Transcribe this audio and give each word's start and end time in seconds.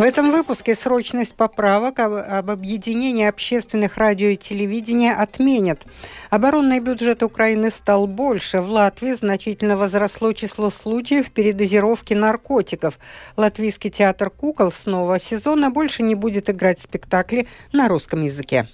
В 0.00 0.02
этом 0.02 0.32
выпуске 0.32 0.74
срочность 0.74 1.34
поправок 1.34 1.98
об, 1.98 2.14
об 2.14 2.50
объединении 2.50 3.26
общественных 3.26 3.98
радио 3.98 4.28
и 4.28 4.36
телевидения 4.38 5.12
отменят. 5.12 5.84
Оборонный 6.30 6.80
бюджет 6.80 7.22
Украины 7.22 7.70
стал 7.70 8.06
больше. 8.06 8.62
В 8.62 8.70
Латвии 8.70 9.12
значительно 9.12 9.76
возросло 9.76 10.32
число 10.32 10.70
случаев 10.70 11.30
передозировки 11.30 12.14
наркотиков. 12.14 12.98
Латвийский 13.36 13.90
театр 13.90 14.30
кукол 14.30 14.72
с 14.72 14.86
нового 14.86 15.18
сезона 15.18 15.70
больше 15.70 16.02
не 16.02 16.14
будет 16.14 16.48
играть 16.48 16.80
спектакли 16.80 17.46
на 17.74 17.86
русском 17.86 18.24
языке. 18.24 18.70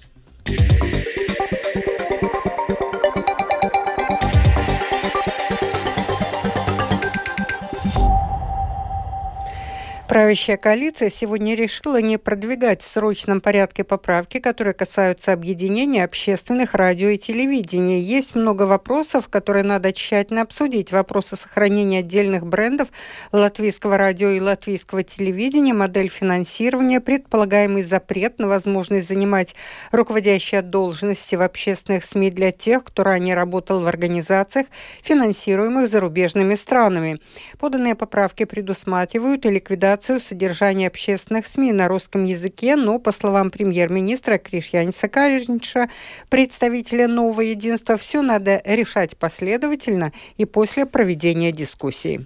Правящая 10.07 10.55
коалиция 10.55 11.09
сегодня 11.09 11.53
решила 11.53 11.99
не 11.99 12.17
продвигать 12.17 12.81
в 12.81 12.87
срочном 12.87 13.41
порядке 13.41 13.83
поправки, 13.83 14.39
которые 14.39 14.73
касаются 14.73 15.33
объединения 15.33 16.05
общественных 16.05 16.75
радио 16.75 17.09
и 17.09 17.17
телевидения. 17.17 17.99
Есть 17.99 18.33
много 18.33 18.63
вопросов, 18.63 19.27
которые 19.27 19.65
надо 19.65 19.91
тщательно 19.91 20.43
обсудить. 20.43 20.93
Вопросы 20.93 21.35
сохранения 21.35 21.99
отдельных 21.99 22.47
брендов 22.47 22.87
латвийского 23.33 23.97
радио 23.97 24.29
и 24.29 24.39
латвийского 24.39 25.03
телевидения, 25.03 25.73
модель 25.73 26.07
финансирования, 26.07 27.01
предполагаемый 27.01 27.83
запрет 27.83 28.39
на 28.39 28.47
возможность 28.47 29.09
занимать 29.09 29.55
руководящие 29.91 30.61
должности 30.61 31.35
в 31.35 31.41
общественных 31.41 32.05
СМИ 32.05 32.31
для 32.31 32.53
тех, 32.53 32.85
кто 32.85 33.03
ранее 33.03 33.35
работал 33.35 33.81
в 33.81 33.87
организациях, 33.87 34.67
финансируемых 35.03 35.89
зарубежными 35.89 36.55
странами. 36.55 37.19
Поданные 37.59 37.95
поправки 37.95 38.45
предусматривают 38.45 39.45
и 39.45 39.49
ликвидацию 39.49 39.97
регуляцию 40.07 40.19
содержания 40.19 40.87
общественных 40.87 41.45
СМИ 41.45 41.73
на 41.73 41.87
русском 41.87 42.25
языке, 42.25 42.75
но, 42.75 42.99
по 42.99 43.11
словам 43.11 43.51
премьер-министра 43.51 44.37
Кришьяниса 44.37 45.09
Калинича, 45.09 45.89
представителя 46.29 47.07
нового 47.07 47.41
единства, 47.41 47.97
все 47.97 48.21
надо 48.21 48.61
решать 48.63 49.17
последовательно 49.17 50.13
и 50.37 50.45
после 50.45 50.85
проведения 50.85 51.51
дискуссии. 51.51 52.25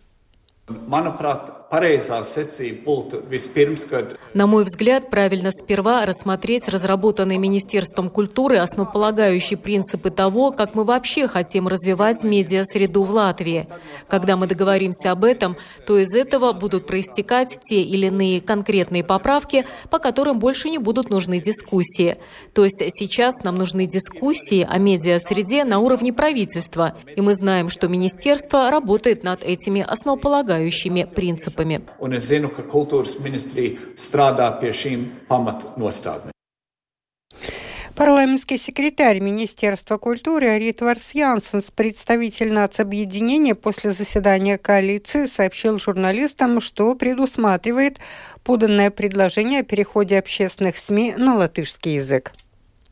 На 4.33 4.45
мой 4.45 4.65
взгляд, 4.65 5.09
правильно 5.09 5.51
сперва 5.53 6.05
рассмотреть 6.05 6.67
разработанные 6.67 7.37
Министерством 7.37 8.09
культуры 8.09 8.57
основополагающие 8.57 9.57
принципы 9.57 10.11
того, 10.11 10.51
как 10.51 10.75
мы 10.75 10.83
вообще 10.83 11.29
хотим 11.29 11.69
развивать 11.69 12.25
медиа-среду 12.25 13.03
в 13.03 13.11
Латвии. 13.11 13.69
Когда 14.09 14.35
мы 14.35 14.47
договоримся 14.47 15.11
об 15.11 15.23
этом, 15.23 15.55
то 15.87 15.97
из 15.97 16.13
этого 16.13 16.51
будут 16.51 16.87
проистекать 16.87 17.59
те 17.63 17.81
или 17.81 18.07
иные 18.07 18.41
конкретные 18.41 19.05
поправки, 19.05 19.65
по 19.89 19.97
которым 19.97 20.39
больше 20.39 20.69
не 20.69 20.77
будут 20.77 21.09
нужны 21.09 21.39
дискуссии. 21.39 22.17
То 22.53 22.65
есть 22.65 22.83
сейчас 22.95 23.45
нам 23.45 23.55
нужны 23.55 23.85
дискуссии 23.85 24.67
о 24.69 24.77
медиа-среде 24.77 25.63
на 25.63 25.79
уровне 25.79 26.11
правительства, 26.11 26.95
и 27.15 27.21
мы 27.21 27.33
знаем, 27.33 27.69
что 27.69 27.87
министерство 27.87 28.69
работает 28.69 29.23
над 29.23 29.41
этими 29.41 29.85
основополагающими 29.87 31.07
принципами 31.15 31.60
principiem. 31.61 31.95
Un 31.99 32.13
es 32.13 32.27
zinu, 32.27 32.49
ka 32.49 32.63
kultūras 32.63 33.17
ministrija 33.21 33.77
strādā 33.95 34.49
pie 34.59 34.73
šīm 34.73 35.09
pamatnostādnēm. 35.29 36.31
Парламентский 37.93 38.57
секретарь 38.57 39.19
Министерства 39.19 39.97
культуры 39.97 40.47
Арит 40.47 40.81
Варс 40.81 41.11
Янсенс, 41.13 41.71
представитель 41.71 42.51
нацобъединения 42.51 43.53
после 43.53 43.91
заседания 43.91 44.57
коалиции, 44.57 45.25
сообщил 45.25 45.77
журналистам, 45.77 46.61
что 46.61 46.95
предусматривает 46.95 47.99
поданное 48.43 48.91
предложение 48.91 49.59
о 49.59 49.63
переходе 49.63 50.17
общественных 50.17 50.77
СМИ 50.77 51.15
на 51.17 51.35
латышский 51.35 51.95
язык. 51.95 52.31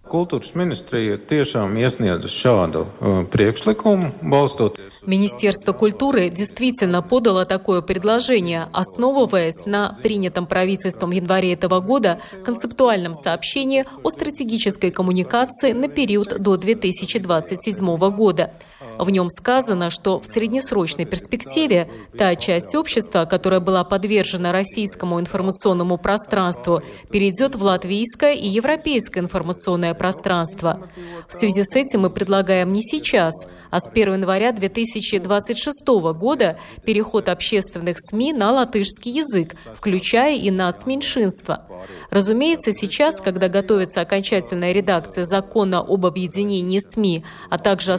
Kultūras 0.09 0.55
ministrija 0.57 1.19
tiešām 1.29 1.75
iesniedza 1.77 2.29
šādu 2.33 2.81
uh, 2.81 3.19
priekšlikumu, 3.29 4.09
balstoties. 4.21 5.03
Министерство 5.05 5.73
культуры 5.73 6.29
действительно 6.29 7.01
подало 7.01 7.45
такое 7.45 7.81
предложение, 7.81 8.67
основываясь 8.73 9.65
на 9.65 9.95
принятом 10.01 10.47
правительством 10.47 11.11
в 11.11 11.13
январе 11.13 11.53
этого 11.53 11.79
года 11.79 12.19
концептуальном 12.43 13.13
сообщении 13.13 13.85
о 14.03 14.09
стратегической 14.09 14.91
коммуникации 14.91 15.73
на 15.73 15.87
период 15.87 16.41
до 16.41 16.57
2027 16.57 18.09
года. 18.09 18.51
В 18.99 19.09
нем 19.11 19.29
сказано, 19.29 19.89
что 19.89 20.19
в 20.19 20.27
среднесрочной 20.27 21.05
перспективе 21.05 21.89
та 22.17 22.35
часть 22.35 22.75
общества, 22.75 23.23
которая 23.23 23.61
была 23.61 23.85
подвержена 23.85 24.51
российскому 24.51 25.21
информационному 25.21 25.97
пространству, 25.97 26.81
перейдет 27.09 27.55
в 27.55 27.63
латвийское 27.63 28.33
и 28.33 28.45
европейское 28.45 29.23
информационное 29.23 29.93
пространство. 29.93 30.81
В 31.29 31.33
связи 31.33 31.63
с 31.63 31.77
этим 31.77 32.01
мы 32.01 32.09
предлагаем 32.09 32.73
не 32.73 32.81
сейчас, 32.83 33.33
а 33.71 33.79
с 33.79 33.88
1 33.88 34.15
января 34.15 34.51
2026 34.51 35.88
года 35.88 36.59
переход 36.83 37.29
общественных 37.29 37.97
СМИ 37.99 38.33
на 38.33 38.51
латышский 38.51 39.13
язык, 39.13 39.55
включая 39.75 40.35
и 40.35 40.51
нацменьшинства. 40.51 41.65
Разумеется, 42.09 42.73
сейчас, 42.73 43.21
когда 43.21 43.47
готовится 43.47 44.01
окончательная 44.01 44.73
редакция 44.73 45.25
закона 45.25 45.79
об 45.79 46.05
объединении 46.05 46.79
СМИ, 46.79 47.23
а 47.49 47.57
также 47.57 47.93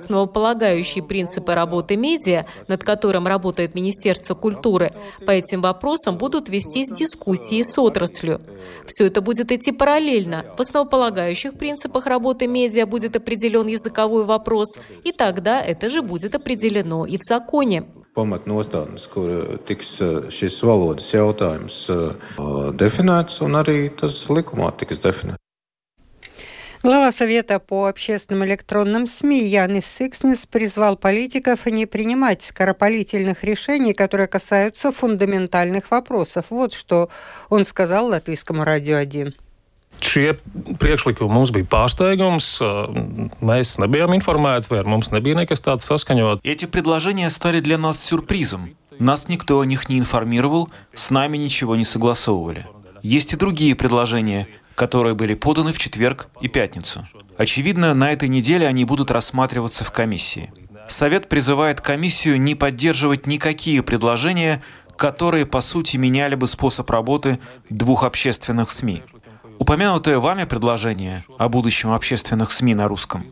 основополагающие 0.91 1.03
принципы 1.03 1.55
работы 1.55 1.97
медиа, 1.97 2.47
над 2.69 2.83
которым 2.85 3.27
работает 3.27 3.75
Министерство 3.75 4.35
культуры, 4.35 4.93
по 5.27 5.31
этим 5.31 5.63
вопросам 5.63 6.17
будут 6.17 6.49
вестись 6.49 6.89
дискуссии 6.89 7.63
с 7.63 7.79
отраслью. 7.79 8.41
Все 8.87 9.07
это 9.07 9.21
будет 9.21 9.53
идти 9.53 9.73
параллельно. 9.73 10.45
В 10.57 10.61
основополагающих 10.61 11.55
принципах 11.55 12.07
работы 12.07 12.47
медиа 12.47 12.87
будет 12.87 13.17
определен 13.17 13.67
языковой 13.67 14.25
вопрос, 14.25 14.79
и 15.05 15.13
тогда 15.13 15.63
это 15.63 15.89
же 15.89 16.03
будет 16.03 16.35
определено 16.35 17.07
и 17.07 17.17
в 17.17 17.23
законе. 17.23 17.85
Глава 26.83 27.13
Совета 27.13 27.59
по 27.59 27.89
общественным 27.89 28.43
электронным 28.47 29.07
СМИ 29.07 29.47
Янис 29.47 29.85
Сикснис 29.85 30.47
призвал 30.47 30.97
политиков 30.97 31.67
не 31.67 31.85
принимать 31.85 32.41
скоропалительных 32.43 33.45
решений, 33.45 33.93
которые 33.93 34.29
касаются 34.29 34.91
фундаментальных 34.91 35.91
вопросов. 35.91 36.47
Вот 36.49 36.73
что 36.73 37.11
он 37.51 37.67
сказал 37.67 38.07
Латвийскому 38.07 38.65
радио 38.65 38.97
1. 38.97 39.35
Šie 40.01 40.39
priekšlikumi 40.81 41.29
mums 41.29 41.53
bija 41.53 41.69
pārsteigums. 41.69 42.47
Mēs 43.45 43.77
nebijām 43.77 44.17
informēti, 44.17 44.71
vai 44.73 44.81
mums 44.89 45.13
nebija 45.13 45.37
nekas 45.37 45.61
tāds 45.61 45.85
saskaņot. 45.85 46.41
Эти 46.43 46.65
предложения 46.65 47.29
стали 47.29 47.61
для 47.61 47.77
нас 47.77 48.01
сюрпризом. 48.01 48.73
Нас 48.99 49.29
никто 49.29 49.61
о 49.61 49.67
них 49.67 49.91
не 49.91 49.99
информировал, 49.99 50.71
с 50.95 51.11
нами 51.11 51.37
ничего 51.37 51.77
не 51.77 51.85
согласовывали. 51.85 52.65
Есть 53.03 53.33
и 53.33 53.37
другие 53.37 53.75
предложения, 53.75 54.47
которые 54.81 55.15
были 55.15 55.35
поданы 55.35 55.75
в 55.75 55.79
четверг 55.79 56.29
и 56.41 56.49
пятницу. 56.49 57.07
Очевидно, 57.37 57.93
на 57.93 58.13
этой 58.13 58.31
неделе 58.31 58.67
они 58.67 58.87
будут 58.87 59.11
рассматриваться 59.11 59.85
в 59.85 59.93
комиссии. 59.93 60.55
Совет 60.89 61.29
призывает 61.29 61.83
комиссию 61.83 62.41
не 62.41 62.55
поддерживать 62.55 63.27
никакие 63.27 63.83
предложения, 63.83 64.63
которые, 64.97 65.45
по 65.45 65.61
сути, 65.61 65.99
меняли 65.99 66.35
бы 66.35 66.47
способ 66.47 66.89
работы 66.89 67.39
двух 67.69 68.05
общественных 68.05 68.71
СМИ. 68.71 69.03
Упомянутое 69.59 70.19
вами 70.19 70.45
предложение 70.45 71.25
о 71.37 71.51
будущем 71.51 71.93
общественных 71.93 72.51
СМИ 72.51 72.75
на 72.75 72.89
русском 72.89 73.27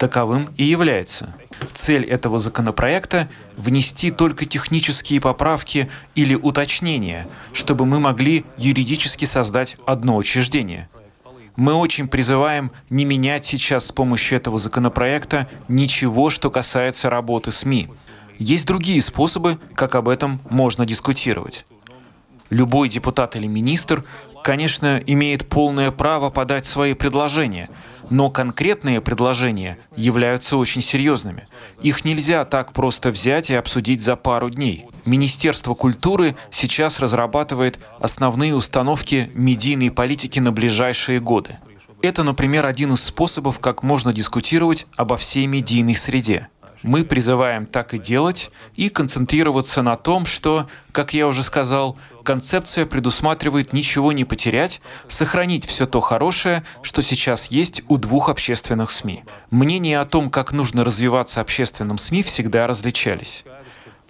таковым 0.00 0.48
и 0.56 0.64
является. 0.64 1.34
Цель 1.74 2.04
этого 2.04 2.38
законопроекта– 2.38 3.28
внести 3.58 4.10
только 4.10 4.46
технические 4.46 5.20
поправки 5.20 5.90
или 6.14 6.34
уточнения, 6.34 7.28
чтобы 7.52 7.84
мы 7.84 8.00
могли 8.00 8.46
юридически 8.56 9.26
создать 9.26 9.76
одно 9.84 10.16
учреждение. 10.16 10.88
Мы 11.60 11.74
очень 11.74 12.08
призываем 12.08 12.72
не 12.88 13.04
менять 13.04 13.44
сейчас 13.44 13.88
с 13.88 13.92
помощью 13.92 14.38
этого 14.38 14.58
законопроекта 14.58 15.46
ничего, 15.68 16.30
что 16.30 16.50
касается 16.50 17.10
работы 17.10 17.52
СМИ. 17.52 17.90
Есть 18.38 18.66
другие 18.66 19.02
способы, 19.02 19.58
как 19.74 19.94
об 19.94 20.08
этом 20.08 20.40
можно 20.48 20.86
дискутировать. 20.86 21.66
Любой 22.48 22.88
депутат 22.88 23.36
или 23.36 23.46
министр 23.46 24.06
конечно, 24.42 25.02
имеет 25.06 25.48
полное 25.48 25.90
право 25.90 26.30
подать 26.30 26.66
свои 26.66 26.94
предложения, 26.94 27.68
но 28.10 28.30
конкретные 28.30 29.00
предложения 29.00 29.78
являются 29.96 30.56
очень 30.56 30.82
серьезными. 30.82 31.46
Их 31.82 32.04
нельзя 32.04 32.44
так 32.44 32.72
просто 32.72 33.10
взять 33.10 33.50
и 33.50 33.54
обсудить 33.54 34.02
за 34.02 34.16
пару 34.16 34.50
дней. 34.50 34.86
Министерство 35.04 35.74
культуры 35.74 36.36
сейчас 36.50 36.98
разрабатывает 36.98 37.78
основные 38.00 38.54
установки 38.54 39.30
медийной 39.34 39.90
политики 39.90 40.38
на 40.40 40.52
ближайшие 40.52 41.20
годы. 41.20 41.58
Это, 42.02 42.22
например, 42.22 42.64
один 42.64 42.94
из 42.94 43.02
способов, 43.02 43.58
как 43.58 43.82
можно 43.82 44.12
дискутировать 44.12 44.86
обо 44.96 45.16
всей 45.16 45.46
медийной 45.46 45.94
среде. 45.94 46.48
Мы 46.82 47.04
призываем 47.04 47.66
так 47.66 47.92
и 47.92 47.98
делать 47.98 48.50
и 48.74 48.88
концентрироваться 48.88 49.82
на 49.82 49.96
том, 49.96 50.24
что, 50.24 50.66
как 50.92 51.12
я 51.12 51.28
уже 51.28 51.42
сказал, 51.42 51.98
концепция 52.24 52.86
предусматривает 52.86 53.72
ничего 53.72 54.12
не 54.12 54.24
потерять, 54.24 54.80
сохранить 55.06 55.66
все 55.66 55.86
то 55.86 56.00
хорошее, 56.00 56.64
что 56.82 57.02
сейчас 57.02 57.46
есть 57.46 57.82
у 57.88 57.98
двух 57.98 58.30
общественных 58.30 58.90
СМИ. 58.90 59.24
Мнения 59.50 60.00
о 60.00 60.06
том, 60.06 60.30
как 60.30 60.52
нужно 60.52 60.82
развиваться 60.82 61.40
общественным 61.42 61.98
СМИ, 61.98 62.22
всегда 62.22 62.66
различались. 62.66 63.44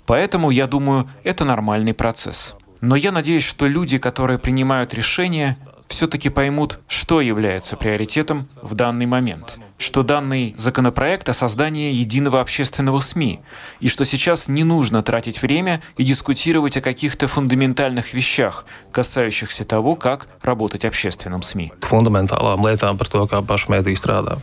Поэтому, 0.06 0.50
я 0.50 0.66
думаю, 0.66 1.08
это 1.25 1.44
нормальный 1.44 1.94
процесс. 1.94 2.55
Но 2.81 2.96
я 2.96 3.12
надеюсь, 3.12 3.44
что 3.44 3.66
люди, 3.66 3.99
которые 3.99 4.38
принимают 4.38 4.94
решения, 4.94 5.56
все-таки 5.88 6.28
поймут, 6.31 6.78
что 6.87 7.20
является 7.20 7.76
приоритетом 7.76 8.49
в 8.62 8.75
данный 8.75 9.06
момент. 9.06 9.58
Что 9.81 10.03
данный 10.03 10.55
законопроект 10.59 11.31
о 11.31 11.32
создании 11.32 11.91
единого 11.94 12.43
общественного 12.43 13.00
СМИ, 13.00 13.41
и 13.81 13.88
что 13.88 14.05
сейчас 14.05 14.47
не 14.47 14.62
нужно 14.62 15.03
тратить 15.03 15.41
время 15.41 15.81
и 15.97 16.05
дискутировать 16.05 16.77
о 16.77 16.82
каких-то 16.82 17.29
фундаментальных 17.29 18.12
вещах, 18.12 18.67
касающихся 18.93 19.65
того, 19.65 19.97
как 19.97 20.29
работать 20.43 20.85
общественным 20.85 21.41
СМИ. 21.41 21.73
Fundamentālām 21.81 22.61
lietām 22.61 23.00
par 23.00 23.09
to, 23.09 23.25
kā 23.25 23.41
paši 23.41 23.73
mēdī 23.73 23.97
strādā. 23.97 24.37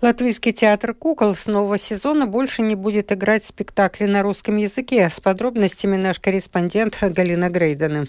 Латвийский 0.00 0.52
театр 0.52 0.94
кукол 0.94 1.34
с 1.34 1.48
нового 1.48 1.78
сезона 1.78 2.26
больше 2.28 2.62
не 2.62 2.76
будет 2.76 3.10
играть 3.10 3.44
спектакли 3.44 4.06
на 4.06 4.22
русском 4.22 4.56
языке. 4.56 5.10
С 5.10 5.18
подробностями 5.18 5.96
наш 5.96 6.20
корреспондент 6.20 6.96
Галина 7.02 7.50
Грейдена. 7.50 8.06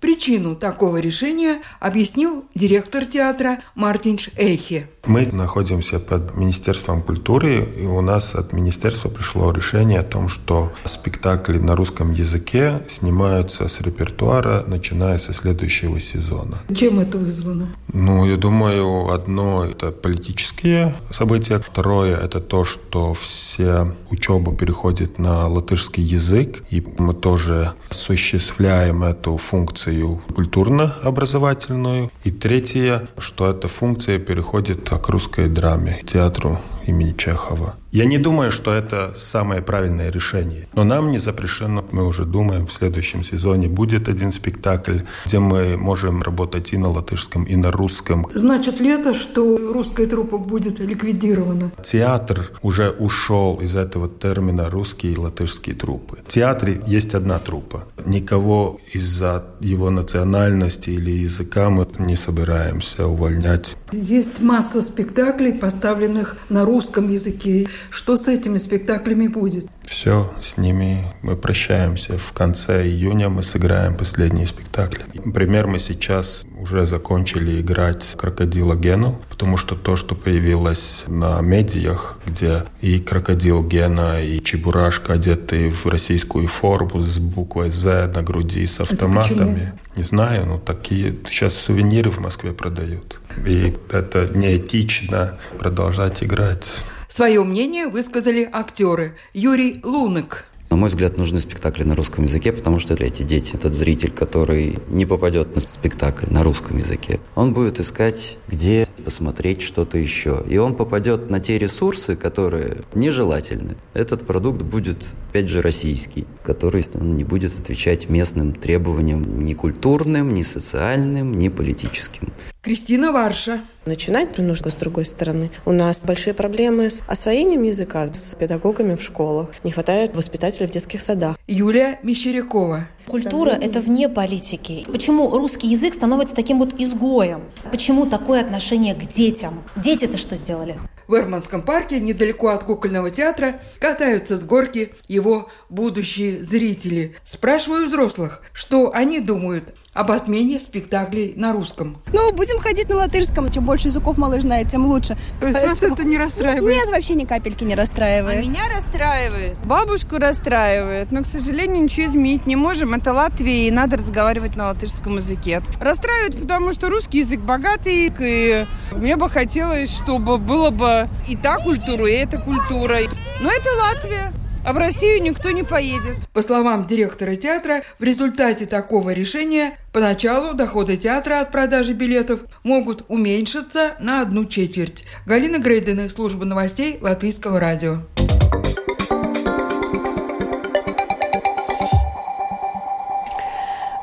Причину 0.00 0.54
такого 0.54 0.98
решения 0.98 1.60
объяснил 1.80 2.44
директор 2.54 3.04
театра 3.04 3.62
Мартинш 3.74 4.30
Эйхе. 4.36 4.88
Мы 5.08 5.26
находимся 5.32 5.98
под 5.98 6.36
Министерством 6.36 7.00
культуры, 7.00 7.64
и 7.64 7.86
у 7.86 8.02
нас 8.02 8.34
от 8.34 8.52
министерства 8.52 9.08
пришло 9.08 9.50
решение 9.52 10.00
о 10.00 10.02
том, 10.02 10.28
что 10.28 10.70
спектакли 10.84 11.58
на 11.58 11.74
русском 11.74 12.12
языке 12.12 12.82
снимаются 12.88 13.68
с 13.68 13.80
репертуара, 13.80 14.64
начиная 14.66 15.16
со 15.16 15.32
следующего 15.32 15.98
сезона. 15.98 16.58
Чем 16.76 17.00
это 17.00 17.16
вызвано? 17.16 17.68
Ну, 17.90 18.26
я 18.26 18.36
думаю, 18.36 19.10
одно– 19.10 19.64
это 19.70 19.92
политические 19.92 20.94
события, 21.10 21.58
второе– 21.58 22.14
это 22.22 22.40
то, 22.40 22.64
что 22.64 23.14
все 23.14 23.96
учеба 24.10 24.54
переходит 24.54 25.18
на 25.18 25.46
латышский 25.46 26.02
язык, 26.02 26.64
и 26.68 26.84
мы 26.98 27.14
тоже 27.14 27.72
осуществляем 27.88 29.04
эту 29.04 29.38
функцию 29.38 30.20
культурно-образовательную. 30.34 32.10
И 32.24 32.30
третье, 32.30 33.08
что 33.16 33.50
эта 33.50 33.68
функция 33.68 34.18
переходит 34.18 34.84
к 34.98 35.08
русской 35.08 35.48
драме, 35.48 36.02
театру 36.06 36.58
имени 36.88 37.12
Чехова. 37.12 37.74
Я 37.92 38.04
не 38.06 38.18
думаю, 38.18 38.50
что 38.50 38.72
это 38.72 39.12
самое 39.14 39.62
правильное 39.62 40.10
решение. 40.10 40.66
Но 40.74 40.84
нам 40.84 41.10
не 41.10 41.18
запрещено. 41.18 41.84
Мы 41.92 42.06
уже 42.06 42.24
думаем, 42.24 42.66
в 42.66 42.72
следующем 42.72 43.24
сезоне 43.24 43.68
будет 43.68 44.08
один 44.08 44.32
спектакль, 44.32 44.98
где 45.26 45.38
мы 45.38 45.76
можем 45.76 46.22
работать 46.22 46.72
и 46.72 46.78
на 46.78 46.90
латышском, 46.90 47.44
и 47.44 47.56
на 47.56 47.70
русском. 47.70 48.26
Значит 48.34 48.80
ли 48.80 48.90
это, 48.90 49.14
что 49.14 49.56
русская 49.72 50.06
труппа 50.06 50.38
будет 50.38 50.80
ликвидирована? 50.80 51.70
Театр 51.82 52.50
уже 52.62 52.90
ушел 52.90 53.56
из 53.56 53.76
этого 53.76 54.08
термина 54.08 54.70
русские 54.70 55.12
и 55.12 55.16
латышские 55.16 55.74
труппы. 55.74 56.18
В 56.26 56.32
театре 56.32 56.82
есть 56.86 57.14
одна 57.14 57.38
труппа. 57.38 57.84
Никого 58.04 58.80
из-за 58.92 59.44
его 59.60 59.90
национальности 59.90 60.90
или 60.90 61.10
языка 61.10 61.70
мы 61.70 61.86
не 61.98 62.16
собираемся 62.16 63.06
увольнять. 63.06 63.76
Есть 63.92 64.40
масса 64.40 64.82
спектаклей, 64.82 65.52
поставленных 65.52 66.36
на 66.48 66.64
русском 66.64 66.77
языке. 67.08 67.68
Что 67.90 68.16
с 68.16 68.28
этими 68.28 68.58
спектаклями 68.58 69.26
будет? 69.26 69.66
Все, 69.98 70.32
с 70.40 70.56
ними 70.56 71.12
мы 71.22 71.34
прощаемся. 71.34 72.18
В 72.18 72.32
конце 72.32 72.86
июня 72.86 73.28
мы 73.28 73.42
сыграем 73.42 73.96
последние 73.96 74.46
спектакли. 74.46 75.04
Например, 75.24 75.66
мы 75.66 75.80
сейчас 75.80 76.44
уже 76.56 76.86
закончили 76.86 77.60
играть 77.60 78.14
«Крокодила 78.16 78.76
Гену», 78.76 79.20
потому 79.28 79.56
что 79.56 79.74
то, 79.74 79.96
что 79.96 80.14
появилось 80.14 81.02
на 81.08 81.40
медиях, 81.40 82.20
где 82.24 82.62
и 82.80 83.00
«Крокодил 83.00 83.66
Гена», 83.66 84.22
и 84.22 84.40
Чебурашка, 84.40 85.14
одетые 85.14 85.68
в 85.68 85.86
российскую 85.86 86.46
форму 86.46 87.02
с 87.02 87.18
буквой 87.18 87.70
«З» 87.70 88.06
на 88.14 88.22
груди, 88.22 88.68
с 88.68 88.78
автоматами. 88.78 89.72
Не 89.96 90.04
знаю, 90.04 90.46
но 90.46 90.58
такие 90.58 91.16
сейчас 91.26 91.54
сувениры 91.54 92.10
в 92.10 92.20
Москве 92.20 92.52
продают. 92.52 93.20
И 93.44 93.74
это 93.90 94.28
неэтично 94.32 95.38
продолжать 95.58 96.22
играть. 96.22 96.84
Свое 97.08 97.42
мнение 97.42 97.88
высказали 97.88 98.46
актеры. 98.52 99.16
Юрий 99.32 99.80
Лунок. 99.82 100.44
На 100.68 100.76
мой 100.76 100.90
взгляд, 100.90 101.16
нужны 101.16 101.40
спектакли 101.40 101.82
на 101.82 101.94
русском 101.94 102.24
языке, 102.24 102.52
потому 102.52 102.78
что 102.78 102.92
эти 102.94 103.22
дети, 103.22 103.54
этот 103.54 103.72
зритель, 103.72 104.10
который 104.10 104.78
не 104.88 105.06
попадет 105.06 105.54
на 105.54 105.62
спектакль 105.62 106.26
на 106.28 106.42
русском 106.42 106.76
языке, 106.76 107.18
он 107.34 107.54
будет 107.54 107.80
искать, 107.80 108.36
где 108.46 108.86
посмотреть 109.02 109.62
что-то 109.62 109.96
еще. 109.96 110.44
И 110.46 110.58
он 110.58 110.74
попадет 110.74 111.30
на 111.30 111.40
те 111.40 111.58
ресурсы, 111.58 112.14
которые 112.14 112.82
нежелательны. 112.94 113.76
Этот 113.94 114.26
продукт 114.26 114.60
будет, 114.60 114.98
опять 115.30 115.48
же, 115.48 115.62
российский, 115.62 116.26
который 116.42 116.86
не 116.92 117.24
будет 117.24 117.58
отвечать 117.58 118.10
местным 118.10 118.52
требованиям 118.52 119.42
ни 119.42 119.54
культурным, 119.54 120.34
ни 120.34 120.42
социальным, 120.42 121.38
ни 121.38 121.48
политическим. 121.48 122.34
Кристина 122.68 123.12
Варша. 123.12 123.62
Начинать 123.86 124.36
нужно 124.36 124.70
с 124.70 124.74
другой 124.74 125.06
стороны. 125.06 125.50
У 125.64 125.72
нас 125.72 126.04
большие 126.04 126.34
проблемы 126.34 126.90
с 126.90 127.02
освоением 127.06 127.62
языка, 127.62 128.12
с 128.12 128.34
педагогами 128.34 128.94
в 128.94 129.02
школах. 129.02 129.48
Не 129.64 129.70
хватает 129.70 130.14
воспитателей 130.14 130.66
в 130.66 130.70
детских 130.70 131.00
садах. 131.00 131.38
Юлия 131.46 131.98
Мещерякова. 132.02 132.86
Культура– 133.06 133.50
это 133.62 133.80
вне 133.80 134.10
политики. 134.10 134.84
Почему 134.86 135.30
русский 135.30 135.68
язык 135.68 135.94
становится 135.94 136.34
таким 136.34 136.58
вот 136.58 136.78
изгоем? 136.78 137.44
Почему 137.70 138.04
такое 138.04 138.42
отношение 138.42 138.94
к 138.94 139.08
детям? 139.08 139.64
Дети-то 139.76 140.18
что 140.18 140.36
сделали? 140.36 140.78
В 141.06 141.14
Эрманском 141.14 141.62
парке, 141.62 142.00
недалеко 142.00 142.48
от 142.48 142.64
кукольного 142.64 143.08
театра, 143.08 143.62
катаются 143.78 144.36
с 144.36 144.44
горки 144.44 144.92
его 145.08 145.48
будущие 145.70 146.44
зрители. 146.44 147.16
Спрашиваю 147.24 147.86
взрослых, 147.86 148.42
что 148.52 148.92
они 148.92 149.20
думают 149.20 149.74
об 149.98 150.12
отмене 150.12 150.60
спектаклей 150.60 151.34
на 151.34 151.52
русском. 151.52 152.00
Ну, 152.12 152.32
будем 152.32 152.60
ходить 152.60 152.88
на 152.88 152.98
латышском. 152.98 153.50
Чем 153.50 153.64
больше 153.64 153.88
языков 153.88 154.16
малыш 154.16 154.42
знает, 154.42 154.68
тем 154.68 154.86
лучше. 154.86 155.16
То 155.40 155.48
есть 155.48 155.58
Поэтому... 155.58 155.74
вас 155.74 155.98
это 155.98 156.04
не 156.04 156.16
расстраивает? 156.16 156.72
Нет, 156.72 156.88
вообще 156.88 157.14
ни 157.14 157.24
капельки 157.24 157.64
не 157.64 157.74
расстраивает. 157.74 158.38
А 158.38 158.40
меня 158.40 158.62
расстраивает. 158.72 159.56
Бабушку 159.64 160.18
расстраивает. 160.18 161.10
Но, 161.10 161.24
к 161.24 161.26
сожалению, 161.26 161.82
ничего 161.82 162.06
изменить 162.06 162.46
не 162.46 162.54
можем. 162.54 162.94
Это 162.94 163.12
Латвия, 163.12 163.66
и 163.66 163.72
надо 163.72 163.96
разговаривать 163.96 164.54
на 164.54 164.66
латышском 164.66 165.16
языке. 165.16 165.62
Расстраивает, 165.80 166.40
потому 166.40 166.72
что 166.72 166.90
русский 166.90 167.18
язык 167.18 167.40
богатый, 167.40 168.12
и 168.20 168.66
мне 168.92 169.16
бы 169.16 169.28
хотелось, 169.28 169.92
чтобы 169.92 170.38
было 170.38 170.70
бы 170.70 171.08
и 171.26 171.36
та 171.36 171.56
культура, 171.58 172.06
и 172.06 172.12
эта 172.12 172.38
культура. 172.38 172.98
Но 173.40 173.50
это 173.50 173.68
Латвия. 173.76 174.32
А 174.68 174.74
в 174.74 174.76
Россию 174.76 175.22
никто 175.22 175.50
не 175.50 175.62
поедет. 175.62 176.28
По 176.34 176.42
словам 176.42 176.84
директора 176.84 177.36
театра, 177.36 177.82
в 177.98 178.02
результате 178.02 178.66
такого 178.66 179.14
решения 179.14 179.78
поначалу 179.94 180.52
доходы 180.52 180.98
театра 180.98 181.40
от 181.40 181.50
продажи 181.50 181.94
билетов 181.94 182.40
могут 182.64 183.02
уменьшиться 183.08 183.94
на 183.98 184.20
одну 184.20 184.44
четверть. 184.44 185.04
Галина 185.24 185.58
Грейдена, 185.58 186.10
служба 186.10 186.44
новостей 186.44 186.98
Латвийского 187.00 187.58
радио. 187.58 188.02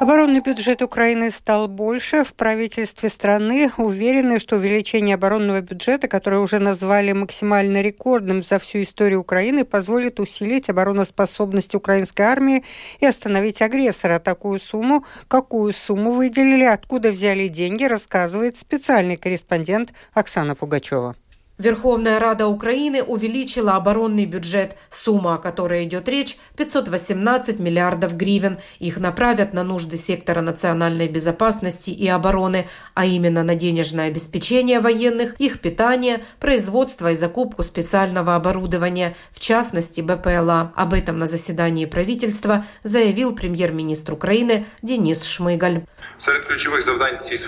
Оборонный 0.05 0.41
бюджет 0.41 0.83
Украины 0.83 1.31
стал 1.31 1.67
больше. 1.67 2.23
В 2.23 2.35
правительстве 2.35 3.09
страны 3.09 3.71
уверены, 3.77 4.37
что 4.37 4.57
увеличение 4.57 5.15
оборонного 5.15 5.61
бюджета, 5.61 6.07
которое 6.07 6.41
уже 6.41 6.59
назвали 6.59 7.11
максимально 7.11 7.81
рекордным 7.81 8.43
за 8.43 8.59
всю 8.59 8.83
историю 8.83 9.21
Украины, 9.21 9.65
позволит 9.65 10.19
усилить 10.19 10.69
обороноспособность 10.69 11.73
украинской 11.73 12.21
армии 12.21 12.63
и 12.99 13.05
остановить 13.07 13.63
агрессора. 13.63 14.19
Такую 14.19 14.59
сумму, 14.59 15.03
какую 15.27 15.73
сумму 15.73 16.11
выделили, 16.11 16.65
откуда 16.65 17.09
взяли 17.09 17.47
деньги, 17.47 17.85
рассказывает 17.85 18.57
специальный 18.57 19.17
корреспондент 19.17 19.91
Оксана 20.13 20.53
Пугачева. 20.53 21.15
Верховная 21.57 22.19
Рада 22.19 22.47
Украины 22.47 23.01
увеличила 23.01 23.77
оборонный 23.77 24.25
бюджет. 24.25 24.75
Сумма, 24.89 25.35
о 25.35 25.37
которой 25.37 25.85
идет 25.85 26.09
речь, 26.09 26.37
518 26.57 27.59
миллиардов 27.59 28.17
гривен. 28.17 28.57
Их 28.79 28.97
направят 28.97 29.53
на 29.53 29.63
нужды 29.63 29.95
сектора 29.95 30.41
национальной 30.41 31.07
безопасности 31.07 31.91
и 31.91 32.09
обороны, 32.09 32.65
а 32.93 33.05
именно 33.05 33.43
на 33.43 33.55
денежное 33.55 34.07
обеспечение 34.07 34.81
военных, 34.81 35.35
их 35.39 35.61
питание, 35.61 36.25
производство 36.41 37.09
и 37.11 37.15
закупку 37.15 37.63
специального 37.63 38.35
оборудования, 38.35 39.15
в 39.31 39.39
частности 39.39 40.01
БПЛА. 40.01 40.73
Об 40.75 40.93
этом 40.93 41.19
на 41.19 41.27
заседании 41.27 41.85
правительства 41.85 42.65
заявил 42.83 43.33
премьер-министр 43.33 44.13
Украины 44.13 44.65
Денис 44.81 45.23
Шмыгаль. 45.23 45.85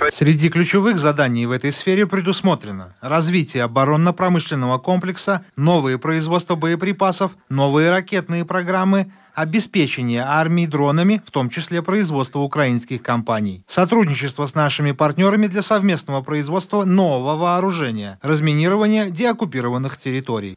Среди 0.09 0.49
ключевых 0.49 0.97
заданий 0.97 1.45
в 1.45 1.51
этой 1.51 1.71
сфере 1.71 2.05
предусмотрено 2.05 2.95
развитие 3.01 3.63
оборонно-промышленного 3.63 4.77
комплекса, 4.77 5.45
новые 5.55 5.97
производства 5.97 6.55
боеприпасов, 6.55 7.31
новые 7.49 7.89
ракетные 7.91 8.45
программы, 8.45 9.11
обеспечение 9.33 10.23
армии 10.23 10.65
дронами, 10.65 11.21
в 11.23 11.31
том 11.31 11.49
числе 11.49 11.81
производство 11.83 12.39
украинских 12.39 13.03
компаний, 13.03 13.63
сотрудничество 13.67 14.47
с 14.47 14.55
нашими 14.55 14.91
партнерами 14.93 15.47
для 15.47 15.61
совместного 15.61 16.21
производства 16.21 16.85
нового 16.85 17.37
вооружения, 17.37 18.17
разминирование 18.23 19.11
деоккупированных 19.11 19.97
территорий. 19.97 20.55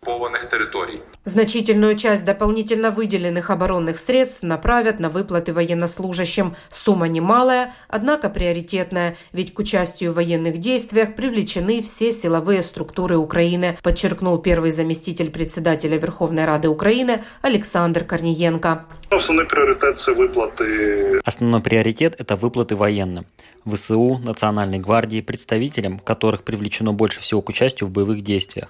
Значительную 1.25 1.97
часть 1.97 2.25
дополнительно 2.25 2.91
выделенных 2.91 3.51
оборонных 3.51 3.99
средств 3.99 4.43
направят 4.43 5.01
на 5.01 5.11
выплаты 5.11 5.53
военнослужащим. 5.53 6.57
Сумма 6.71 7.09
немалая, 7.09 7.75
однако 7.89 8.31
приоритетная, 8.31 9.19
ведь 9.33 9.53
к 9.53 9.59
участию 9.59 10.13
в 10.13 10.15
военных 10.15 10.59
действиях 10.59 11.15
привлечены 11.15 11.83
все 11.83 12.13
силовые 12.13 12.63
структуры 12.63 13.19
Украины, 13.19 13.77
подчеркнул 13.83 14.39
первый 14.39 14.71
заместитель 14.71 15.31
председателя 15.31 15.99
Верховной 15.99 16.47
Рады 16.47 16.69
Украины 16.69 17.23
Александр 17.43 18.05
Корниенко. 18.05 18.87
Основной 19.10 19.46
приоритет – 19.46 20.00
это 20.00 20.14
выплаты. 20.14 21.20
Основной 21.24 21.62
приоритет – 21.62 22.20
это 22.20 22.36
выплаты 22.36 22.76
военным. 22.76 23.26
ВСУ, 23.66 24.20
Национальной 24.24 24.80
гвардии, 24.80 25.22
представителям, 25.22 26.00
которых 26.00 26.44
привлечено 26.44 26.94
больше 26.94 27.20
всего 27.20 27.42
к 27.42 27.50
участию 27.50 27.88
в 27.90 27.92
боевых 27.92 28.22
действиях. 28.22 28.68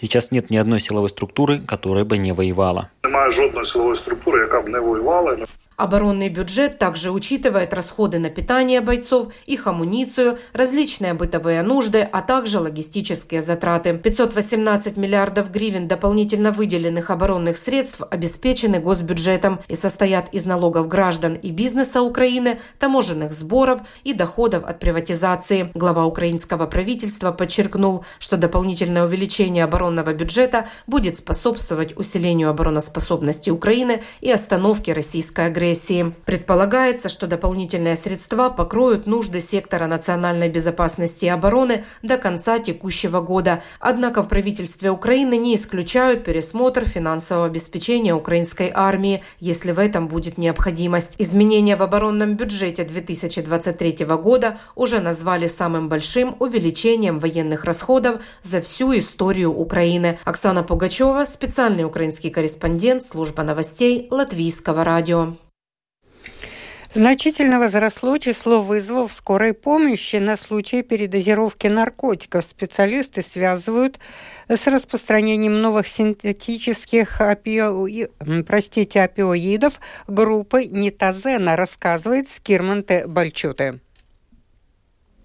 Сейчас 0.00 0.30
нет 0.30 0.50
ни 0.50 0.56
одной 0.56 0.80
силовой 0.80 1.10
структуры, 1.10 1.60
которая 1.60 2.04
бы 2.04 2.16
не 2.16 2.32
воевала. 2.32 2.88
Немає 3.04 3.32
жодної 3.32 3.66
силової 3.66 3.96
структури, 3.96 4.40
яка 4.40 4.60
б 4.60 4.68
не 4.68 4.80
воювала. 4.80 5.36
Оборонный 5.75 6.29
бюджет 6.29 6.77
также 6.77 7.11
учитывает 7.11 7.73
расходы 7.73 8.19
на 8.19 8.29
питание 8.29 8.79
бойцов, 8.79 9.33
их 9.47 9.65
амуницию, 9.65 10.37
различные 10.53 11.15
бытовые 11.15 11.63
нужды, 11.63 12.07
а 12.11 12.21
также 12.21 12.59
логистические 12.59 13.41
затраты. 13.41 13.97
518 13.97 14.97
миллиардов 14.97 15.49
гривен 15.49 15.87
дополнительно 15.87 16.51
выделенных 16.51 17.09
оборонных 17.09 17.57
средств 17.57 18.01
обеспечены 18.11 18.79
госбюджетом 18.79 19.61
и 19.67 19.75
состоят 19.75 20.31
из 20.31 20.45
налогов 20.45 20.87
граждан 20.87 21.33
и 21.33 21.49
бизнеса 21.49 22.03
Украины, 22.03 22.59
таможенных 22.77 23.33
сборов 23.33 23.81
и 24.03 24.13
доходов 24.13 24.65
от 24.65 24.79
приватизации. 24.79 25.71
Глава 25.73 26.05
украинского 26.05 26.67
правительства 26.67 27.31
подчеркнул, 27.31 28.05
что 28.19 28.37
дополнительное 28.37 29.05
увеличение 29.05 29.63
оборонного 29.63 30.13
бюджета 30.13 30.67
будет 30.85 31.17
способствовать 31.17 31.97
усилению 31.97 32.49
обороноспособности 32.51 33.49
Украины 33.49 34.03
и 34.21 34.31
остановке 34.31 34.93
российской 34.93 35.47
агрессии 35.47 35.62
агрессии. 35.63 36.13
Предполагается, 36.25 37.09
что 37.09 37.25
дополнительные 37.25 37.95
средства 37.95 38.49
покроют 38.49 39.07
нужды 39.07 39.39
сектора 39.41 39.87
национальной 39.87 40.49
безопасности 40.49 41.25
и 41.25 41.29
обороны 41.29 41.83
до 42.01 42.17
конца 42.17 42.59
текущего 42.59 43.21
года. 43.21 43.61
Однако 43.79 44.21
в 44.21 44.27
правительстве 44.27 44.91
Украины 44.91 45.37
не 45.37 45.55
исключают 45.55 46.25
пересмотр 46.25 46.85
финансового 46.85 47.45
обеспечения 47.45 48.13
украинской 48.13 48.71
армии, 48.73 49.23
если 49.39 49.71
в 49.71 49.79
этом 49.79 50.07
будет 50.07 50.37
необходимость. 50.37 51.15
Изменения 51.17 51.75
в 51.75 51.83
оборонном 51.83 52.35
бюджете 52.35 52.83
2023 52.83 54.05
года 54.05 54.57
уже 54.75 54.99
назвали 54.99 55.47
самым 55.47 55.87
большим 55.87 56.35
увеличением 56.39 57.19
военных 57.19 57.63
расходов 57.63 58.21
за 58.41 58.61
всю 58.61 58.97
историю 58.99 59.51
Украины. 59.53 60.19
Оксана 60.25 60.63
Пугачева, 60.63 61.25
специальный 61.25 61.85
украинский 61.85 62.29
корреспондент, 62.29 63.03
служба 63.03 63.43
новостей 63.43 64.07
Латвийского 64.11 64.83
радио. 64.83 65.35
Значительно 66.93 67.57
возросло 67.59 68.19
число 68.19 68.61
вызовов 68.61 69.11
скорой 69.11 69.53
помощи 69.53 70.17
на 70.17 70.37
случай 70.37 70.83
передозировки 70.83 71.65
наркотиков. 71.65 72.45
Специалисты 72.45 73.23
связывают 73.23 73.97
с 74.47 74.67
распространением 74.67 75.59
новых 75.59 75.87
синтетических 75.87 77.19
опио... 77.19 77.87
простите, 78.43 79.01
опиоидов 79.01 79.79
группы 80.07 80.65
нитазена, 80.65 81.55
рассказывает 81.55 82.29
Скирманте 82.29 83.07
Бальчуте. 83.07 83.79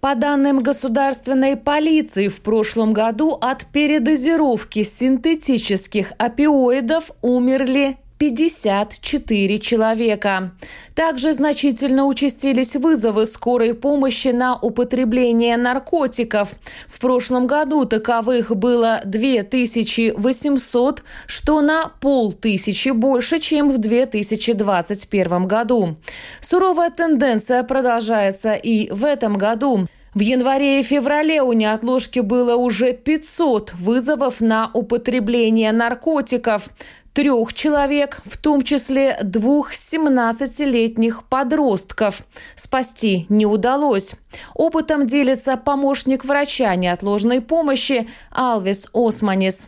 По 0.00 0.14
данным 0.14 0.60
государственной 0.60 1.56
полиции, 1.56 2.28
в 2.28 2.40
прошлом 2.40 2.94
году 2.94 3.32
от 3.32 3.66
передозировки 3.66 4.84
синтетических 4.84 6.12
опиоидов 6.16 7.10
умерли 7.20 7.98
54 8.18 9.58
человека. 9.58 10.52
Также 10.94 11.32
значительно 11.32 12.06
участились 12.06 12.74
вызовы 12.76 13.26
скорой 13.26 13.74
помощи 13.74 14.28
на 14.28 14.58
употребление 14.58 15.56
наркотиков. 15.56 16.50
В 16.88 17.00
прошлом 17.00 17.46
году 17.46 17.84
таковых 17.84 18.54
было 18.56 19.00
2800, 19.04 21.02
что 21.26 21.60
на 21.60 21.92
полтысячи 22.00 22.88
больше, 22.90 23.38
чем 23.38 23.70
в 23.70 23.78
2021 23.78 25.46
году. 25.46 25.96
Суровая 26.40 26.90
тенденция 26.90 27.62
продолжается 27.62 28.54
и 28.54 28.90
в 28.90 29.04
этом 29.04 29.38
году. 29.38 29.86
В 30.14 30.20
январе 30.20 30.80
и 30.80 30.82
феврале 30.82 31.42
у 31.42 31.52
неотложки 31.52 32.20
было 32.20 32.56
уже 32.56 32.92
500 32.92 33.74
вызовов 33.74 34.40
на 34.40 34.68
употребление 34.72 35.70
наркотиков 35.70 36.70
трех 37.18 37.52
человек, 37.52 38.20
в 38.24 38.36
том 38.36 38.62
числе 38.62 39.18
двух 39.24 39.72
17-летних 39.72 41.24
подростков. 41.24 42.22
Спасти 42.54 43.26
не 43.28 43.44
удалось. 43.44 44.14
Опытом 44.54 45.08
делится 45.08 45.56
помощник 45.56 46.24
врача 46.24 46.72
неотложной 46.76 47.40
помощи 47.40 48.08
Алвис 48.30 48.86
Османис. 48.92 49.66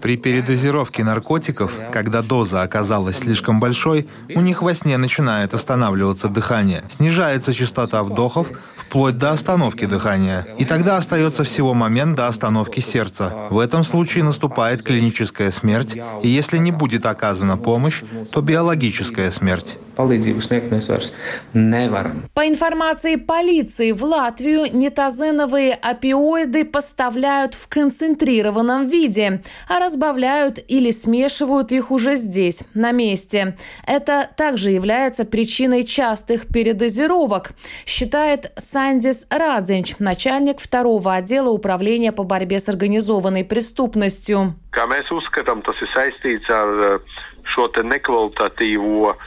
При 0.00 0.16
передозировке 0.16 1.02
наркотиков, 1.02 1.76
когда 1.90 2.22
доза 2.22 2.62
оказалась 2.62 3.18
слишком 3.18 3.58
большой, 3.58 4.08
у 4.32 4.40
них 4.40 4.62
во 4.62 4.76
сне 4.76 4.96
начинает 4.96 5.54
останавливаться 5.54 6.28
дыхание, 6.28 6.84
снижается 6.88 7.52
частота 7.52 8.04
вдохов, 8.04 8.52
вплоть 8.92 9.16
до 9.16 9.30
остановки 9.30 9.86
дыхания. 9.86 10.46
И 10.58 10.66
тогда 10.66 10.98
остается 10.98 11.44
всего 11.44 11.72
момент 11.72 12.14
до 12.14 12.26
остановки 12.26 12.80
сердца. 12.80 13.48
В 13.48 13.58
этом 13.58 13.84
случае 13.84 14.22
наступает 14.22 14.82
клиническая 14.82 15.50
смерть, 15.50 15.96
и 16.22 16.28
если 16.28 16.58
не 16.58 16.72
будет 16.72 17.06
оказана 17.06 17.56
помощь, 17.56 18.02
то 18.30 18.42
биологическая 18.42 19.30
смерть. 19.30 19.78
По 22.34 22.48
информации 22.48 23.16
полиции, 23.16 23.92
в 23.92 24.02
Латвию 24.02 24.66
нетазеновые 24.72 25.74
опиоиды 25.74 26.64
поставляют 26.64 27.54
в 27.54 27.68
концентрированном 27.68 28.86
виде, 28.86 29.42
а 29.68 29.78
разбавляют 29.78 30.58
или 30.68 30.90
смешивают 30.90 31.72
их 31.72 31.90
уже 31.90 32.16
здесь, 32.16 32.64
на 32.74 32.92
месте. 32.92 33.56
Это 33.86 34.28
также 34.36 34.70
является 34.70 35.24
причиной 35.24 35.84
частых 35.84 36.48
передозировок, 36.48 37.52
считает 37.86 38.52
Сандис 38.56 39.26
Радзинч, 39.30 39.96
начальник 39.98 40.60
второго 40.60 41.14
отдела 41.14 41.50
управления 41.50 42.12
по 42.12 42.24
борьбе 42.24 42.60
с 42.60 42.68
организованной 42.68 43.44
преступностью. 43.44 44.54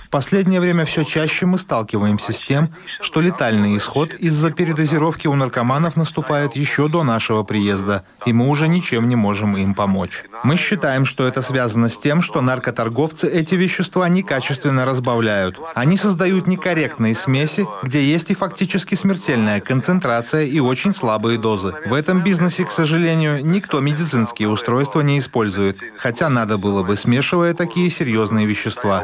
В 0.07 0.10
последнее 0.10 0.60
время 0.60 0.86
все 0.86 1.03
чаще 1.03 1.45
мы 1.45 1.57
сталкиваемся 1.57 2.34
с 2.34 2.41
тем, 2.41 2.74
что 3.01 3.22
летальный 3.22 3.75
исход 3.77 4.13
из-за 4.13 4.51
передозировки 4.51 5.27
у 5.27 5.36
наркоманов 5.36 5.95
наступает 5.95 6.55
еще 6.55 6.88
до 6.88 7.03
нашего 7.03 7.43
приезда, 7.43 8.05
и 8.25 8.34
мы 8.34 8.50
уже 8.50 8.67
ничем 8.67 9.07
не 9.10 9.15
можем 9.15 9.55
им 9.57 9.74
помочь. 9.74 10.24
Мы 10.43 10.57
считаем, 10.57 11.05
что 11.05 11.27
это 11.27 11.41
связано 11.41 11.89
с 11.89 11.98
тем, 11.98 12.22
что 12.22 12.41
наркоторговцы 12.41 13.29
эти 13.29 13.55
вещества 13.55 14.07
некачественно 14.10 14.86
разбавляют. 14.86 15.60
Они 15.75 15.98
создают 15.98 16.48
некорректные 16.48 17.15
смеси, 17.15 17.67
где 17.84 18.03
есть 18.03 18.31
и 18.31 18.36
фактически 18.36 18.95
смертельная 18.95 19.60
концентрация 19.60 20.45
и 20.45 20.60
очень 20.60 20.95
слабые 20.95 21.38
дозы. 21.38 21.74
В 21.86 21.93
этом 21.93 22.24
бизнесе, 22.24 22.65
к 22.65 22.72
сожалению, 22.72 23.45
никто 23.45 23.79
медицинские 23.81 24.50
устройства 24.50 25.01
не 25.01 25.19
использует, 25.19 25.77
хотя 25.98 26.29
надо 26.29 26.57
было 26.57 26.84
бы, 26.84 26.95
смешивая 26.95 27.53
такие 27.53 27.89
серьезные 27.89 28.05
серьезные 28.06 28.46
вещества. 28.46 29.04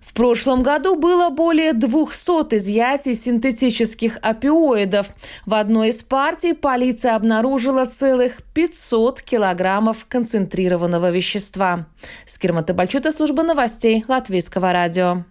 В 0.00 0.14
прошлом 0.14 0.62
году 0.62 0.96
было 0.96 1.30
более 1.30 1.72
200 1.72 2.56
изъятий 2.56 3.14
синтетических 3.14 4.18
опиоидов. 4.22 5.08
В 5.46 5.54
одной 5.54 5.88
из 5.88 6.02
партий 6.02 6.54
полиция 6.54 7.16
обнаружила 7.16 7.86
целых 7.86 8.42
500 8.54 9.22
килограммов 9.22 10.06
концентрированного 10.08 11.10
вещества. 11.10 11.86
Скирмата 12.24 12.72
Бальчута, 12.72 13.12
служба 13.12 13.42
новостей 13.42 14.04
Латвийского 14.08 14.72
радио. 14.72 15.24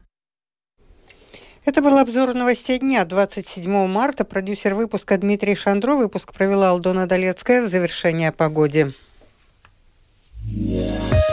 Это 1.63 1.81
был 1.81 1.97
обзор 1.97 2.35
новостей 2.35 2.77
дня 2.77 3.05
27 3.05 3.87
марта. 3.87 4.23
Продюсер 4.23 4.75
выпуска 4.75 5.17
Дмитрий 5.17 5.55
Шандро. 5.55 5.95
Выпуск 5.95 6.31
провела 6.31 6.69
Алдона 6.69 7.07
Долецкая 7.07 7.63
в 7.63 7.67
завершение 7.67 8.29
о 8.29 8.31
погоде. 8.31 8.93
Yeah. 10.47 11.24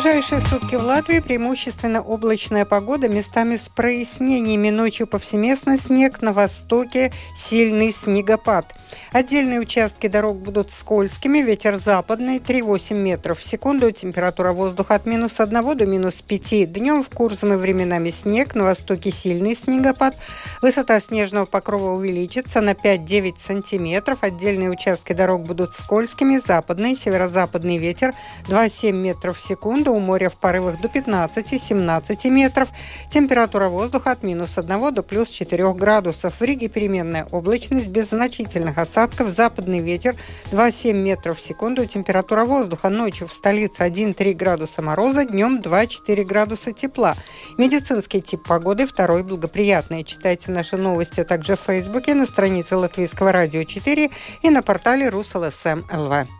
Ближайшие 0.00 0.40
сутки 0.40 0.76
в 0.76 0.84
Латвии 0.84 1.18
преимущественно 1.18 2.00
облачная 2.00 2.64
погода, 2.64 3.08
местами 3.08 3.56
с 3.56 3.68
прояснениями. 3.68 4.70
Ночью 4.70 5.08
повсеместно 5.08 5.76
снег, 5.76 6.22
на 6.22 6.32
востоке 6.32 7.12
сильный 7.34 7.90
снегопад. 7.90 8.76
Отдельные 9.12 9.58
участки 9.58 10.06
дорог 10.06 10.36
будут 10.36 10.70
скользкими, 10.70 11.38
ветер 11.38 11.76
западный 11.76 12.38
3,8 12.38 12.94
метров 12.94 13.40
в 13.40 13.46
секунду, 13.46 13.90
температура 13.90 14.52
воздуха 14.52 14.94
от 14.94 15.04
минус 15.04 15.40
1 15.40 15.76
до 15.76 15.84
минус 15.84 16.22
5. 16.22 16.72
Днем 16.72 17.02
в 17.02 17.10
Курзаме 17.10 17.56
временами 17.56 18.10
снег, 18.10 18.54
на 18.54 18.64
востоке 18.64 19.10
сильный 19.10 19.56
снегопад. 19.56 20.16
Высота 20.62 21.00
снежного 21.00 21.46
покрова 21.46 21.90
увеличится 21.90 22.60
на 22.60 22.70
5-9 22.70 23.34
сантиметров. 23.36 24.18
Отдельные 24.20 24.70
участки 24.70 25.12
дорог 25.12 25.42
будут 25.42 25.74
скользкими, 25.74 26.38
западный, 26.38 26.94
северо-западный 26.94 27.78
ветер 27.78 28.14
2,7 28.46 28.92
метров 28.92 29.38
в 29.38 29.42
секунду, 29.42 29.87
у 29.90 30.00
моря 30.00 30.28
в 30.28 30.36
порывах 30.36 30.80
до 30.80 30.88
15-17 30.88 32.30
метров. 32.30 32.68
Температура 33.10 33.68
воздуха 33.68 34.12
от 34.12 34.22
минус 34.22 34.58
1 34.58 34.94
до 34.94 35.02
плюс 35.02 35.28
4 35.28 35.72
градусов. 35.74 36.40
В 36.40 36.42
Риге 36.42 36.68
переменная 36.68 37.26
облачность 37.30 37.88
без 37.88 38.10
значительных 38.10 38.78
осадков, 38.78 39.28
западный 39.28 39.80
ветер 39.80 40.14
2,7 40.50 40.92
метров 40.92 41.38
в 41.38 41.42
секунду, 41.42 41.86
температура 41.86 42.44
воздуха 42.44 42.88
ночью 42.88 43.26
в 43.26 43.32
столице 43.32 43.86
1-3 43.86 44.32
градуса 44.34 44.82
мороза, 44.82 45.24
днем 45.24 45.60
2-4 45.60 46.24
градуса 46.24 46.72
тепла. 46.72 47.14
Медицинский 47.56 48.20
тип 48.20 48.46
погоды 48.46 48.86
второй 48.86 49.22
благоприятный. 49.22 50.04
Читайте 50.04 50.50
наши 50.50 50.76
новости 50.76 51.24
также 51.24 51.56
в 51.56 51.60
Фейсбуке, 51.60 52.14
на 52.14 52.26
странице 52.26 52.76
Латвийского 52.76 53.32
радио 53.32 53.64
4 53.64 54.10
и 54.42 54.50
на 54.50 54.62
портале 54.62 55.08
РусЛСМ 55.08 55.82
ЛВ. 55.92 56.37